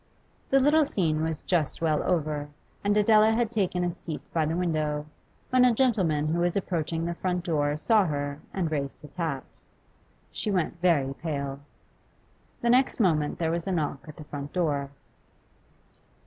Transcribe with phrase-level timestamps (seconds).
[0.49, 2.49] The little scene was just well over,
[2.83, 5.05] and Adela had taken a seat by the window,
[5.51, 9.43] when a gentleman who was approaching the front door saw her and raised his hat.
[10.31, 11.59] She went very pale.
[12.61, 14.89] The next moment there was a knock at the front door.